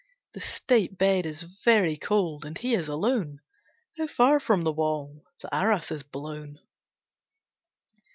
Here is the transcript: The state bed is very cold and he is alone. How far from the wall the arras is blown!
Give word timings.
The 0.33 0.39
state 0.41 0.97
bed 0.97 1.27
is 1.27 1.43
very 1.63 1.95
cold 1.95 2.43
and 2.43 2.57
he 2.57 2.73
is 2.73 2.87
alone. 2.87 3.37
How 3.99 4.07
far 4.07 4.39
from 4.39 4.63
the 4.63 4.73
wall 4.73 5.21
the 5.43 5.53
arras 5.55 5.91
is 5.91 6.01
blown! 6.01 6.57